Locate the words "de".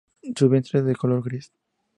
0.85-0.95